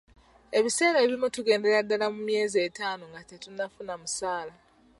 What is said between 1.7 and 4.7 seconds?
ddala mu myezi etaano nga tetunnafuna musaala.